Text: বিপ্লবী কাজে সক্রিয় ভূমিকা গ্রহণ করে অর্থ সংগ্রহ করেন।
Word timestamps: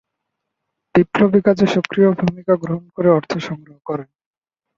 বিপ্লবী 0.95 1.39
কাজে 1.45 1.65
সক্রিয় 1.75 2.09
ভূমিকা 2.19 2.53
গ্রহণ 2.55 2.85
করে 2.95 3.09
অর্থ 3.09 3.31
সংগ্রহ 3.47 3.77
করেন। 3.85 4.09